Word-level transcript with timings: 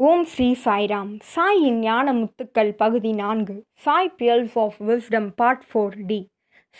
ஓம் 0.00 0.22
ஸ்ரீ 0.24 0.46
சாய்ராம். 0.64 1.10
சாயின் 1.32 1.76
ஞான 1.78 2.12
முத்துக்கள் 2.12 2.70
பகுதி 2.70 3.10
நான்கு. 3.12 3.54
Sai 3.74 4.10
pearls 4.18 4.56
of 4.62 4.78
wisdom 4.88 5.28
part 5.36 5.62
four 5.68 5.94
D 6.06 6.18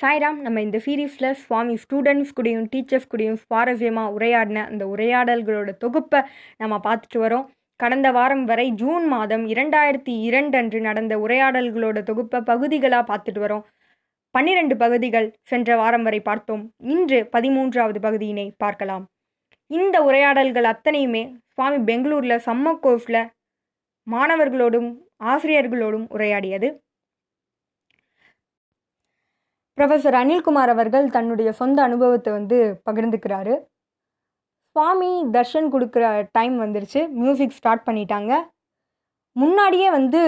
Sairam 0.01 0.39
நம்ம 0.41 0.61
இந்த 0.61 0.79
சீரீஸில் 0.87 1.29
சுவாமி 1.33 1.75
ஸ்டூடெண்ட்ஸ் 1.75 2.33
கூடயும் 2.39 2.67
டீச்சர்ஸ் 2.73 3.09
கூடயும் 3.13 3.39
சுவாரஸ்யமாக 3.45 4.15
உரையாடின 4.17 4.65
அந்த 4.71 4.87
உரையாடல்களோட 4.87 5.71
தொகுப்பை 5.85 6.23
நம்ம 6.57 6.81
பார்த்துட்டு 6.89 7.21
வரோம். 7.25 7.47
கடந்த 7.77 8.11
வாரம் 8.11 8.45
வரை 8.45 8.67
ஜூன் 8.83 9.07
மாதம் 9.07 9.47
இரண்டாயிரத்தி 9.47 10.17
இரண்டு 10.29 10.59
அன்று 10.59 10.81
நடந்த 10.81 11.17
உரையாடல்களோட 11.19 12.03
தொகுப்பை 12.03 12.41
பகுதிகளாக 12.41 13.05
பார்த்துட்டு 13.11 13.43
வரோம். 13.47 13.65
பன்னிரண்டு 14.31 14.77
பகுதிகள் 14.77 15.35
சென்ற 15.43 15.77
வாரம் 15.77 16.03
வரை 16.03 16.21
பார்த்தோம். 16.21 16.73
இன்று 16.79 17.29
பதிமூன்றாவது 17.33 18.01
பகுதியினை 18.01 18.55
பார்க்கலாம். 18.57 19.07
இந்த 19.71 19.97
உரையாடல்கள் 20.03 20.67
அத்தனையுமே 20.73 21.23
சுவாமி 21.55 21.79
பெங்களூரில் 21.91 22.43
சம்ம 22.47 22.73
கோர்ஸில் 22.85 23.21
மாணவர்களோடும் 24.07 24.89
ஆசிரியர்களோடும் 25.33 26.07
உரையாடியது. 26.17 26.69
ப்ரொஃபஸர் 29.79 30.17
அனில்குமார் 30.23 30.73
அவர்கள் 30.75 31.07
தன்னுடைய 31.11 31.53
சொந்த 31.53 31.79
அனுபவத்தை 31.83 32.33
வந்து 32.33 32.59
பகிர்ந்துக்கிறாரு. 32.89 33.55
சுவாமி 34.77 35.11
தர்ஷன் 35.37 35.69
கொடுக்குற 35.75 36.05
டைம் 36.37 36.55
வந்துருச்சு. 36.65 37.01
மியூசிக் 37.23 37.57
ஸ்டார்ட் 37.59 37.87
பண்ணிட்டாங்க. 37.89 38.33
முன்னாடியே 39.37 39.89
வந்து 39.91 40.21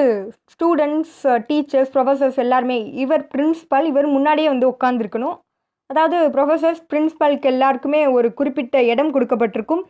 ஸ்டூடெண்ட்ஸ் 0.52 1.18
டீச்சர்ஸ் 1.48 1.92
ப்ரொஃபஸர்ஸ் 1.94 2.38
எல்லாருமே 2.44 2.78
இவர் 3.02 3.24
பிரின்ஸ்பல் 3.34 3.86
இவர் 3.90 4.06
முன்னாடியே 4.16 4.48
வந்து 4.52 4.66
உட்காந்துருக்கணும் 4.74 5.36
அதாவது 5.90 6.16
ப்ரொஃபஸர்ஸ் 6.34 6.82
பிரின்ஸ்பல்க்கு 6.90 7.50
எல்லாருக்குமே 7.52 8.00
ஒரு 8.16 8.28
குறிப்பிட்ட 8.34 8.76
இடம் 8.92 9.12
கொடுக்கப்பட்டிருக்கும். 9.14 9.82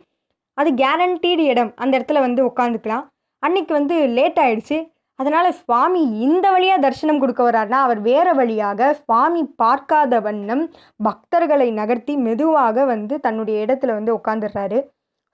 அது 0.57 0.69
கேரண்டீடு 0.83 1.43
இடம். 1.53 1.71
அந்த 1.81 1.93
இடத்துல 1.97 2.19
வந்து 2.27 2.41
உட்காந்துக்கலாம் 2.49 3.05
அன்னைக்கு 3.43 3.73
வந்து 3.73 3.95
லேட் 4.17 4.39
ஆயிடுச்சு. 4.43 4.77
அதனால் 5.19 5.49
சுவாமி 5.59 6.01
இந்த 6.25 6.45
வழியாக 6.51 6.81
தரிசனம் 6.81 7.19
கொடுக்க 7.19 7.41
வர்றாருனா 7.43 7.79
அவர் 7.85 7.99
வேறு 8.01 8.33
வழியாக 8.35 8.89
சுவாமி 8.93 9.41
பார்க்காத 9.61 10.19
வண்ணம் 10.19 10.63
பக்தர்களை 11.03 11.67
நகர்த்தி 11.79 12.15
மெதுவாக 12.25 12.85
வந்து 12.85 13.15
தன்னுடைய 13.19 13.65
இடத்துல 13.65 13.93
வந்து 13.99 14.11
உட்காந்துடுறாரு 14.17 14.79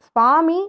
சுவாமி 0.08 0.59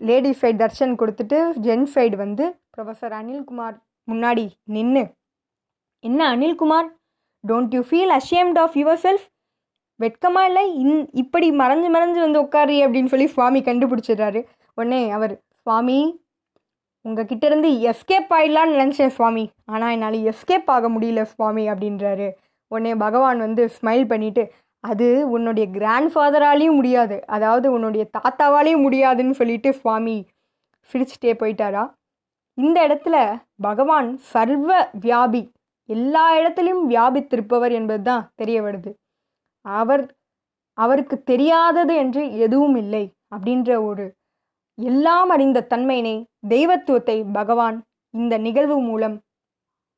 லேடிஸ் 0.00 0.40
சைடு 0.42 0.58
தர்ஷன் 0.62 0.94
கொடுத்துட்டு 1.00 1.38
ஜென்ட் 1.66 1.90
சைடு 1.94 2.16
வந்து 2.16 2.44
ப்ரொஃபஸர் 2.74 3.14
அனில்குமார் 3.20 3.76
முன்னாடி 4.08 4.44
நின்று 4.74 5.04
என்ன 6.04 6.20
Anilkumar? 6.34 6.88
Don't 7.44 7.74
you 7.74 7.82
feel 7.90 8.12
ashamed 8.20 8.58
of 8.64 8.76
yourself 9.06 9.26
வெட்கமா 10.00 10.42
இல்லை 10.44 10.62
இன் 10.74 11.08
இப்படி 11.12 11.48
மறைஞ்சு 11.50 11.88
மறைஞ்சு 11.94 12.20
வந்து 12.24 12.40
உட்காரு 12.40 12.76
அப்படின்னு 12.84 13.12
சொல்லி 13.12 13.26
சுவாமி 13.26 13.60
கண்டுபிடிச்சிடுறாரு. 13.60 14.40
உடனே 14.74 15.10
அவர் 15.10 15.34
சுவாமி 15.62 15.98
உங்ககிட்ட 17.04 17.44
இருந்து 17.46 17.68
எஸ்கேப் 17.90 18.30
ஆயிடலான்னு 18.36 18.78
நினச்சேன் 18.80 19.14
சுவாமி. 19.16 19.44
ஆனால் 19.64 19.92
என்னால் 19.92 20.18
எஸ்கேப் 20.30 20.70
ஆக 20.76 20.88
முடியல 20.90 21.22
சுவாமி 21.22 21.64
அப்படின்றாரு. 21.70 22.28
உடனே 22.70 22.94
பகவான் 22.94 23.38
வந்து 23.38 23.64
ஸ்மைல் 23.76 24.06
பண்ணிவிட்டு 24.12 24.44
அது 24.84 25.06
உன்னுடைய 25.30 25.66
கிராண்ட் 25.70 26.10
ஃபாதராலையும் 26.14 26.78
முடியாது. 26.78 27.16
அதாவது 27.26 27.72
உன்னுடைய 27.72 28.04
தாத்தாவாலேயும் 28.16 28.84
முடியாதுன்னு 28.86 29.34
சொல்லிட்டு 29.34 29.72
சுவாமி 29.72 30.16
சிரிச்சுட்டே 30.90 31.32
போயிட்டாரா? 31.42 31.84
இந்த 32.58 32.78
இடத்துல 32.88 33.16
பகவான் 33.60 34.08
சர்வ 34.32 34.70
வியாபி 35.00 35.42
எல்லா 35.88 36.24
இடத்துலையும் 36.38 36.84
வியாபித்திருப்பவர் 36.88 37.72
என்பது 37.72 38.02
தான் 38.02 38.24
தெரிய 38.34 38.58
வருது. 38.62 38.90
அவர் 39.66 40.16
அவருக்கு 40.78 41.22
தெரியாதது 41.22 41.94
என்று 41.94 42.22
எதுவும் 42.38 42.76
இல்லை 42.76 43.04
அப்படின்ற 43.36 43.84
ஒரு 43.84 44.16
எல்லாம் 44.78 45.28
அறிந்த 45.28 45.66
தன்மையினை 45.70 46.24
தெய்வத்துவத்தை 46.48 47.24
பகவான் 47.32 47.84
இந்த 48.10 48.38
நிகழ்வு 48.38 48.80
மூலம் 48.80 49.16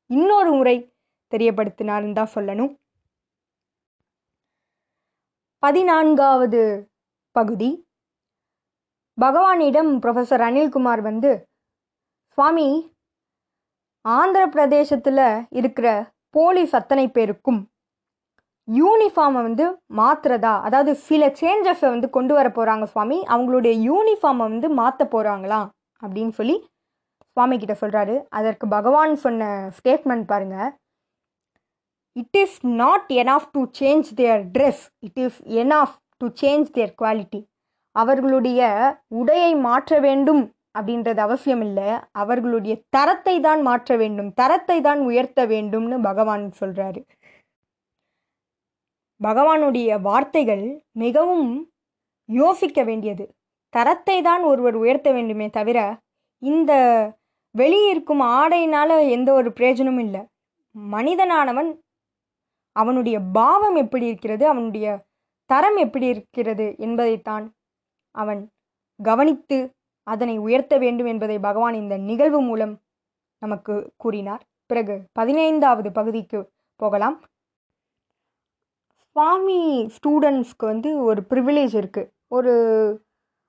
இன்னொரு 0.07 0.53
முறை 0.53 0.77
தெரியப்படுத்தினார்னு 1.33 2.13
தான் 2.13 2.35
சொல்லணும். 2.35 2.73
பதினான்காவது 5.63 6.91
பகுதி. 7.37 7.87
பகவானிடம் 9.21 9.91
ப்ரொஃபஸர் 10.03 10.43
அனில்குமார் 10.49 11.01
வந்து 11.01 11.49
சுவாமி 12.39 12.69
ஆந்திர 14.05 14.43
பிரதேசத்தில் 14.49 15.47
இருக்கிற 15.51 15.89
போலீஸ் 16.31 16.75
அத்தனை 16.75 17.09
பேருக்கும் 17.09 17.61
யூனிஃபார்மை 18.77 19.41
வந்து 19.49 19.67
மாற்றுறதா 19.97 20.55
அதாவது 20.67 20.93
சில 21.09 21.27
சேஞ்சஸை 21.41 21.89
வந்து 21.95 22.09
கொண்டு 22.17 22.33
வர 22.35 22.49
போகிறாங்க 22.57 22.87
சுவாமி. 22.93 23.19
அவங்களுடைய 23.35 23.75
யூனிஃபார்மை 23.89 24.45
வந்து 24.53 24.69
மாற்ற 24.81 25.05
போகிறாங்களா 25.15 25.61
அப்படின்னு 26.03 26.35
சொல்லி 26.41 26.57
சுவாமி 27.37 27.57
கிட்ட 27.59 27.75
சொல்கிறாரு 27.81 28.15
அதற்கு 28.39 28.67
பகவான் 28.69 29.15
சொன்ன 29.25 29.49
ஸ்டேட்மெண்ட் 29.79 30.27
பாருங்கள் 30.33 30.71
it 32.17 32.39
is 32.43 32.59
not 32.83 33.09
enough 33.23 33.49
to 33.53 33.63
change 33.81 34.09
their 34.21 34.43
dress 34.55 34.85
it 35.07 35.21
is 35.25 35.41
enough 35.63 35.97
to 36.19 36.29
change 36.43 36.69
their 36.71 36.95
quality 37.03 37.41
அவர்களுடைய 37.97 38.61
உடையை 39.21 39.53
மாற்ற 39.61 40.01
வேண்டும் 40.01 40.43
அப்படின்றது 40.79 41.21
அவசியம் 41.27 41.63
இல்லை. 41.67 41.87
அவர்களுடைய 42.13 42.75
தரத்தை 42.97 43.35
தான் 43.41 43.63
மாற்ற 43.63 43.97
வேண்டும். 43.97 44.29
தரத்தை 44.33 44.77
தான் 44.81 45.01
உயர்த்த 45.01 45.47
வேண்டும்னு 45.47 45.97
பகவான் 46.01 46.45
சொல்கிறாரு 46.61 47.01
பகவானுடைய 49.21 49.91
வார்த்தைகள் 50.01 50.65
மிகவும் 51.03 51.49
யோசிக்க 52.29 52.83
வேண்டியது. 52.83 53.25
தரத்தை 53.75 54.17
தான் 54.23 54.43
ஒருவர் 54.43 54.75
உயர்த்த 54.75 55.09
வேண்டுமே 55.13 55.47
தவிர 55.51 55.79
இந்த 56.43 56.73
வெளியிருக்கும் 57.55 58.23
ஆடையினால் 58.39 58.95
எந்த 59.17 59.29
ஒரு 59.33 59.49
பிரயோஜனமும் 59.53 60.03
இல்லை. 60.07 60.23
மனிதனானவன் 60.75 61.71
அவனுடைய 62.77 63.17
பாவம் 63.39 63.75
எப்படி 63.75 64.07
இருக்கிறது 64.07 64.45
அவனுடைய 64.49 64.87
தரம் 65.51 65.79
எப்படி 65.85 66.07
இருக்கிறது 66.07 66.67
என்பதைத்தான் 66.79 67.45
அவன் 68.15 68.41
கவனித்து 69.01 69.59
அதனை 70.07 70.35
உயர்த்த 70.39 70.75
வேண்டும் 70.79 71.07
என்பதை 71.07 71.37
பகவான் 71.39 71.75
இந்த 71.75 71.95
நிகழ்வு 72.11 72.41
மூலம் 72.41 72.75
நமக்கு 73.43 73.75
கூறினார். 73.97 74.43
பிறகு 74.71 74.95
பதினைந்தாவது 75.13 75.89
பகுதிக்கு 75.93 76.39
போகலாம். 76.81 77.17
சுவாமி 79.17 79.61
ஸ்டூடெண்ட்ஸ்க்கு 79.95 80.65
வந்து 80.73 80.91
ஒரு 81.09 81.21
ப்ரிவிலேஜ் 81.31 81.75
இருக்குது 81.81 82.11
ஒரு 82.37 82.53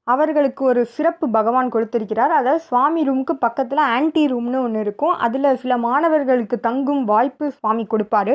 அவர்களுக்கு 0.07 0.61
ஒரு 0.65 0.81
சிறப்பு 0.95 1.25
பகவான் 1.35 1.71
கொடுத்திருக்கிறார். 1.73 2.31
அதாவது 2.37 2.61
சுவாமி 2.67 3.01
ரூமுக்கு 3.07 3.33
பக்கத்தில் 3.45 3.81
ஆன்டி 3.95 4.23
ரூம்னு 4.31 4.57
ஒன்று 4.65 4.79
இருக்கும். 4.85 5.13
அதில் 5.25 5.59
சில 5.63 5.73
மாணவர்களுக்கு 5.85 6.57
தங்கும் 6.67 7.03
வாய்ப்பு 7.11 7.45
சுவாமி 7.57 7.85
கொடுப்பாரு. 7.93 8.33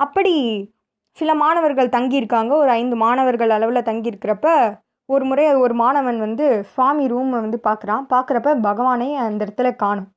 அப்படி 0.00 0.34
சில 1.18 1.30
மாணவர்கள் 1.42 1.94
தங்கியிருக்காங்க. 1.96 2.52
ஒரு 2.62 2.70
ஐந்து 2.80 2.96
மாணவர்கள் 3.04 3.54
அளவில் 3.56 3.88
தங்கியிருக்கிறப்ப 3.90 4.48
ஒரு 5.08 5.24
முறை 5.30 5.44
ஒரு 5.64 5.74
மாணவன் 5.82 6.18
வந்து 6.26 6.46
சுவாமி 6.74 7.04
ரூமை 7.12 7.38
வந்து 7.44 7.58
பார்க்குறான் 7.68 8.04
பார்க்குறப்ப 8.14 8.54
பகவானை 8.68 9.08
அந்த 9.26 9.40
இடத்துல 9.46 9.68
காணும். 9.84 10.08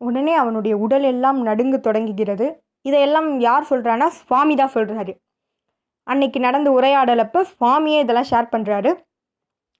உடனே 0.00 0.34
அவனுடைய 0.42 0.74
உடல் 0.84 1.06
எல்லாம் 1.12 1.40
நடுங்க 1.48 1.76
தொடங்குகிறது. 1.88 2.46
இதையெல்லாம் 2.88 3.28
யார் 3.48 3.70
சொல்கிறான்னா 3.70 4.08
சுவாமி 4.20 4.54
தான் 4.60 4.74
சொல்கிறாரு 4.76 5.12
அன்னைக்கு 6.06 6.38
நடந்த 6.46 6.68
உரையாடலப்போ 6.78 7.40
சுவாமியே 7.52 7.98
இதெல்லாம் 8.04 8.30
ஷேர் 8.30 8.52
பண்ணுறாரு 8.54 8.92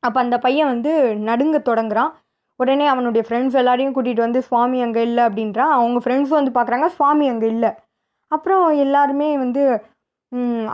அப்போ 0.03 0.19
அந்த 0.25 0.37
பையன் 0.45 0.71
வந்து 0.73 0.93
நடுங்க 1.29 1.57
தொடங்குறான். 1.69 2.13
உடனே 2.61 2.87
அவனுடைய 2.93 3.23
ஃப்ரெண்ட்ஸ் 3.27 3.57
எல்லாரையும் 3.61 3.95
கூட்டிகிட்டு 3.97 4.27
வந்து 4.27 4.41
சுவாமி 4.49 4.79
அங்கே 4.87 5.03
இல்லை 5.09 5.23
அப்படின்றான் 5.29 5.73
அவங்க 5.77 5.99
ஃப்ரெண்ட்ஸும் 6.05 6.39
வந்து 6.39 6.53
பார்க்குறாங்க 6.57 6.87
சுவாமி 6.97 7.27
அங்கே 7.33 7.49
இல்லை. 7.55 7.71
அப்புறம் 8.33 8.65
எல்லாருமே 8.85 9.29
வந்து 9.45 9.63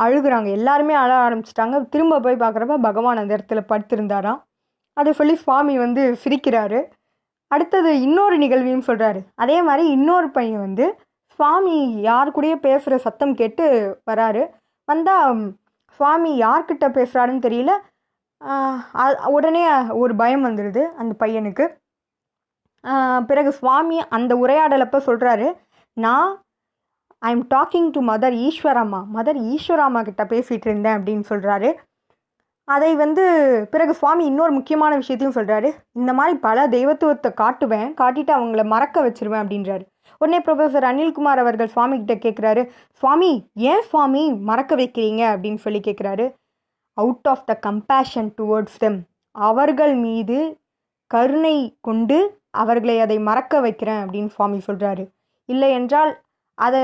அழுகுறாங்க. 0.04 0.48
எல்லாருமே 0.58 0.94
அழ 1.02 1.12
ஆரம்பிச்சிட்டாங்க. 1.26 1.76
திரும்ப 1.92 2.20
போய் 2.24 2.42
பார்க்குறப்ப 2.42 2.76
பகவான் 2.88 3.20
அந்த 3.22 3.32
இடத்துல 3.36 3.60
படுத்திருந்தாராம். 3.70 4.40
அதை 4.96 5.10
சொல்லி 5.20 5.34
சுவாமி 5.44 5.74
வந்து 5.84 6.02
சிரிக்கிறாரு. 6.22 6.80
அடுத்தது 7.50 7.90
இன்னொரு 8.06 8.36
நிகழ்வையும் 8.42 8.86
சொல்கிறாரு 8.88 9.20
அதே 9.42 9.56
மாதிரி 9.66 9.84
இன்னொரு 9.96 10.28
பையன் 10.36 10.64
வந்து 10.66 10.86
சுவாமி 11.38 11.76
யார் 12.08 12.34
கூடயே 12.36 12.56
பேசுகிற 12.66 12.96
சத்தம் 13.06 13.34
கேட்டு 13.40 13.64
வராரு. 14.10 14.42
வந்தால் 14.88 15.38
சுவாமி 16.00 16.32
யார்கிட்ட 16.42 16.86
பேசுகிறாருன்னு 16.96 17.46
தெரியல. 17.46 17.72
உடனே 19.36 19.62
ஒரு 20.02 20.14
பயம் 20.20 20.44
வந்துடுது 20.46 20.82
அந்த 21.00 21.12
பையனுக்கு. 21.22 21.66
பிறகு 23.28 23.50
சுவாமி 23.60 23.98
அந்த 24.16 24.32
உரையாடலப்போ 24.44 24.98
சொல்கிறாரு 25.08 25.48
நான் 25.96 26.30
I 27.22 27.30
am 27.36 27.46
talking 27.54 27.88
to 27.90 28.00
mother 28.10 28.34
Easwaramma 28.46 29.00
mother 29.16 29.38
Easwaramma 29.52 30.00
கிட்ட 30.08 30.22
பேசிகிட்டு 30.24 30.68
இருந்தேன் 30.70 30.96
அப்படின்னு 30.98 31.24
சொல்கிறாரு 31.32 31.70
அதை 32.68 32.90
வந்து 32.96 33.24
பிறகு 33.72 33.92
சுவாமி 33.94 34.24
இன்னொரு 34.30 34.52
முக்கியமான 34.52 34.92
விஷயத்தையும் 35.02 35.36
சொல்கிறாரு 35.38 35.68
இந்த 35.92 36.12
மாதிரி 36.12 36.34
பல 36.46 36.66
தெய்வத்துவத்தை 36.76 37.30
காட்டுவேன் 37.42 37.90
காட்டிட்டு 38.00 38.32
அவங்கள 38.38 38.62
மறக்க 38.74 39.04
வச்சிருவேன் 39.06 39.42
அப்படின்றாரு. 39.44 39.84
உடனே 40.18 40.38
ப்ரொஃபஸர் 40.38 40.86
அனில்குமார் 40.90 41.38
அவர்கள் 41.38 41.68
சுவாமி 41.68 42.04
கிட்ட 42.04 42.14
கேட்குறாரு 42.14 42.68
சுவாமி 42.92 43.50
ஏன் 43.54 43.82
சுவாமி 43.82 44.32
மறக்க 44.32 44.76
வைக்கிறீங்க? 44.76 45.22
அப்படின்னு 45.34 45.56
சொல்லி 45.56 45.80
கேட்குறாரு 45.80 46.34
out 46.94 47.28
of 47.28 47.46
the 47.46 47.58
compassion 47.66 48.30
towards 48.36 48.78
them 48.78 49.00
அவர்கள் 49.30 49.94
மீது 49.94 50.58
கருணை 51.06 51.76
கொண்டு 51.80 52.40
அவர்களை 52.50 53.00
அதை 53.00 53.18
மறக்க 53.18 53.60
வைக்கிறேன் 53.60 54.06
அப்படின்னு 54.06 54.26
சுவாமி 54.26 54.60
சொல்கிறாரு 54.66 55.06
இல்லை 55.44 55.70
என்றால் 55.70 56.22
அதை 56.54 56.80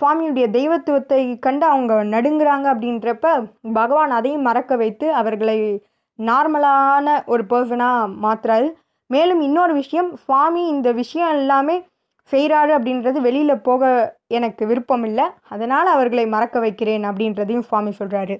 சுவாமியுடைய 0.00 0.50
தெய்வத்துவத்தை 0.50 1.38
கண்டு 1.38 1.66
அவங்க 1.66 2.04
நடுங்குறாங்க 2.04 2.66
அப்படின்றப்ப 2.74 3.50
பகவான் 3.72 4.10
அதையும் 4.10 4.42
மறக்க 4.42 4.76
வைத்து 4.76 5.14
அவர்களை 5.14 5.86
நார்மலான 6.18 7.24
ஒரு 7.26 7.44
பர்சனாக 7.44 8.14
மாற்றுறாரு 8.22 8.72
மேலும் 9.06 9.40
இன்னொரு 9.40 9.74
விஷயம் 9.74 10.16
சுவாமி 10.16 10.66
இந்த 10.66 10.92
விஷயம் 10.92 11.30
எல்லாமே 11.30 11.86
செய்கிறாரு 12.32 12.72
அப்படின்றது 12.76 13.18
வெளியில் 13.26 13.64
போக 13.68 13.82
எனக்கு 14.38 14.62
விருப்பம் 14.70 15.04
இல்லை 15.08 15.26
அதனால் 15.54 15.88
அவர்களை 15.94 16.24
மறக்க 16.34 16.58
வைக்கிறேன் 16.64 17.04
அப்படின்றதையும் 17.10 17.66
சுவாமி 17.68 17.92
சொல்கிறாரு 18.00 18.36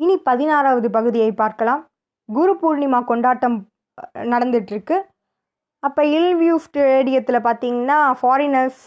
இனி 0.00 0.14
பதினாறாவது 0.28 0.88
பகுதியை 0.96 1.30
பார்க்கலாம். 1.40 1.82
குரு 2.28 2.52
பூர்ணிமா 2.60 3.00
கொண்டாட்டம் 3.10 3.58
நடந்துட்டுருக்கு. 4.32 4.96
அப்போ 5.86 6.02
இல்வியூ 6.18 6.54
ஸ்டேடியத்தில் 6.66 7.44
பார்த்தீங்கன்னா 7.46 7.98
ஃபாரினர்ஸ் 8.20 8.82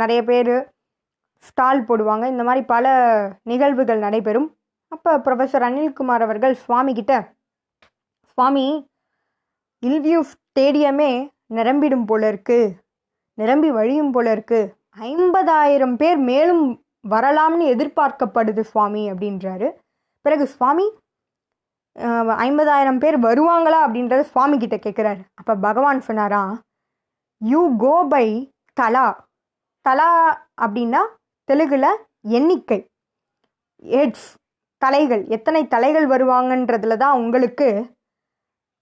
நிறைய 0.00 0.20
பேர் 0.28 0.54
ஸ்டால் 1.48 1.80
போடுவாங்க. 1.88 2.24
இந்த 2.32 2.44
மாதிரி 2.48 2.62
பல 2.74 2.86
நிகழ்வுகள் 3.50 4.04
நடைபெறும். 4.06 4.48
அப்போ 4.94 5.10
ப்ரொஃபஸர் 5.26 5.66
அனில்குமார் 5.68 6.24
அவர்கள் 6.26 6.54
சுவாமி 6.64 6.92
கிட்ட 6.98 7.14
சுவாமி 8.32 8.66
இல்வியூ 9.82 10.20
ஸ்டேடியமே 10.32 11.12
நிரம்பிடும் 11.50 12.06
போல 12.10 12.28
இருக்கு 12.32 12.58
நிரம்பி 13.38 13.68
வழியும் 13.78 14.12
போல 14.14 14.26
இருக்கு 14.36 14.60
ஐம்பதாயிரம் 15.10 15.96
பேர் 16.00 16.18
மேலும் 16.30 16.64
வரலாம்னு 17.14 17.66
எதிர்பார்க்கப்படுது 17.74 18.62
சுவாமி 18.70 19.02
அப்படின்றாரு. 19.12 19.68
பிறகு 20.24 20.44
சுவாமி 20.54 20.86
ஐம்பதாயிரம் 22.46 22.98
பேர் 23.02 23.16
வருவாங்களா 23.26 23.78
அப்படின்றத 23.86 24.24
சுவாமி 24.32 24.56
கிட்ட 24.62 24.76
கேட்குறாரு 24.82 25.22
அப்போ 25.40 25.52
பகவான் 25.66 26.00
சொன்னாரா 26.08 26.42
யூ 27.40 27.62
கோ 27.84 27.94
பை 28.12 28.26
தலா. 28.80 29.06
தலா 29.86 30.10
அப்படின்னா 30.64 31.02
தெலுங்கில் 31.48 31.90
எண்ணிக்கை. 32.38 32.78
ஹெட்ஸ் 33.94 34.28
தலைகள். 34.82 35.22
எத்தனை 35.36 35.62
தலைகள் 35.74 36.06
வருவாங்கன்றதுல 36.12 36.96
தான் 37.02 37.18
உங்களுக்கு 37.20 37.68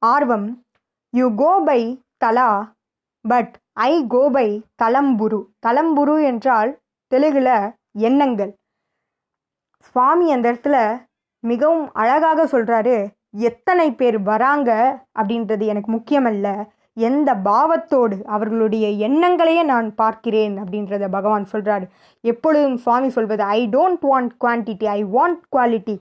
ஆர்வம். 0.03 0.49
You 1.15 1.27
go 1.43 1.53
by 1.69 1.81
tala. 2.21 2.51
But 3.25 3.55
I 3.73 4.07
go by 4.07 4.49
thalampuru. 4.83 5.41
Thalampuru 5.67 6.25
என்றால் 6.25 6.71
தெலுங்கில் 7.13 7.55
எண்ணங்கள். 7.99 8.53
சுவாமி 9.81 10.33
அந்த 10.33 10.53
இடத்துல 10.53 10.79
மிகவும் 11.41 11.93
அழகாக 11.93 12.45
சொல்கிறாரு 12.45 12.97
எத்தனை 13.41 13.93
பேர் 13.93 14.19
வராங்க? 14.23 14.71
அப்படின்றது 15.19 15.65
எனக்கு 15.67 15.91
முக்கியமல்ல. 15.93 16.47
எந்த 16.97 17.35
பாவத்தோடு 17.35 18.17
அவர்களுடைய 18.27 18.87
எண்ணங்களையே 18.89 19.63
நான் 19.63 19.95
பார்க்கிறேன் 19.95 20.55
அப்படின்றத 20.59 21.09
பகவான் 21.09 21.47
சொல்கிறாரு 21.53 21.87
எப்பொழுதும் 22.21 22.77
சுவாமி 22.77 23.09
சொல்வது 23.09 23.43
I 23.43 23.69
don't 23.69 24.05
want 24.13 24.33
quantity 24.45 24.87
I 24.87 25.05
want 25.05 25.43
quality 25.57 25.97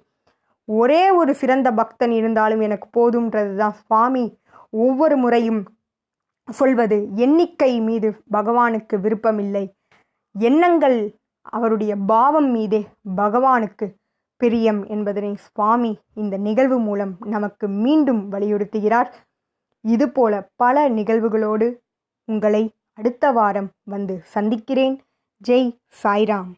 ஒரே 0.68 1.12
ஒரு 1.12 1.36
சிறந்த 1.36 1.72
பக்தன் 1.72 2.12
இருந்தாலும் 2.12 2.62
எனக்கு 2.62 2.88
போதும்ன்றது 2.98 3.56
தான் 3.56 3.76
சுவாமி 3.82 4.26
ஒவ்வொரு 4.70 5.18
முறையும் 5.18 5.62
சொல்வது 6.52 7.08
எண்ணிக்கை 7.16 7.82
மீது 7.82 8.22
பகவானுக்கு 8.32 9.00
விருப்பமில்லை. 9.00 9.74
எண்ணங்கள் 10.40 11.16
அவருடைய 11.42 11.96
பாவம் 11.96 12.50
மீதே 12.52 12.88
பகவானுக்கு 13.16 13.96
பிரியம் 14.38 14.86
என்பதனை 14.86 15.36
சுவாமி 15.36 16.00
இந்த 16.14 16.38
நிகழ்வு 16.38 16.80
மூலம் 16.80 17.16
நமக்கு 17.26 17.68
மீண்டும் 17.68 18.32
வலியுறுத்துகிறார். 18.32 19.12
இதுபோல 19.82 20.50
பல 20.56 20.90
நிகழ்வுகளோடு 20.90 21.78
உங்களை 22.26 22.74
அடுத்த 22.94 23.32
வாரம் 23.32 23.70
வந்து 23.84 24.20
சந்திக்கிறேன். 24.24 25.02
ஜெய் 25.48 25.78
சாய்ராம். 26.04 26.52